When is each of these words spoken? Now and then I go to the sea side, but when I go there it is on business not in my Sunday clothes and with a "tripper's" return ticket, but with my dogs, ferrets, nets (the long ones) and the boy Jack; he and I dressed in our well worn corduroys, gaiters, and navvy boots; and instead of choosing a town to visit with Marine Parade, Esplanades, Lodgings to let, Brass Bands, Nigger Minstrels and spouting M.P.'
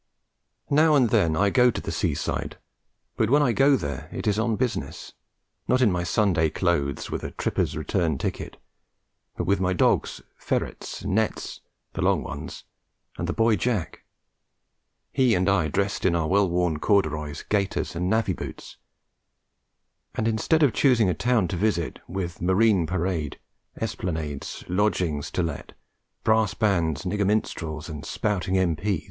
Now 0.71 0.95
and 0.95 1.11
then 1.11 1.35
I 1.35 1.51
go 1.51 1.69
to 1.69 1.79
the 1.79 1.91
sea 1.91 2.15
side, 2.15 2.57
but 3.17 3.29
when 3.29 3.43
I 3.43 3.51
go 3.51 3.75
there 3.75 4.09
it 4.11 4.25
is 4.25 4.39
on 4.39 4.55
business 4.55 5.13
not 5.67 5.79
in 5.79 5.91
my 5.91 6.01
Sunday 6.03 6.49
clothes 6.49 7.03
and 7.05 7.09
with 7.11 7.23
a 7.23 7.29
"tripper's" 7.29 7.77
return 7.77 8.17
ticket, 8.17 8.57
but 9.37 9.43
with 9.43 9.59
my 9.59 9.73
dogs, 9.73 10.19
ferrets, 10.35 11.05
nets 11.05 11.61
(the 11.93 12.01
long 12.01 12.23
ones) 12.23 12.63
and 13.19 13.27
the 13.27 13.31
boy 13.31 13.55
Jack; 13.55 14.01
he 15.13 15.35
and 15.35 15.47
I 15.47 15.67
dressed 15.67 16.03
in 16.03 16.15
our 16.15 16.27
well 16.27 16.49
worn 16.49 16.79
corduroys, 16.79 17.43
gaiters, 17.43 17.95
and 17.95 18.09
navvy 18.09 18.33
boots; 18.33 18.77
and 20.15 20.27
instead 20.27 20.63
of 20.63 20.73
choosing 20.73 21.09
a 21.09 21.13
town 21.13 21.47
to 21.49 21.55
visit 21.57 21.99
with 22.07 22.41
Marine 22.41 22.87
Parade, 22.87 23.37
Esplanades, 23.79 24.63
Lodgings 24.67 25.29
to 25.29 25.43
let, 25.43 25.73
Brass 26.23 26.55
Bands, 26.55 27.03
Nigger 27.05 27.27
Minstrels 27.27 27.87
and 27.87 28.03
spouting 28.03 28.57
M.P.' 28.57 28.99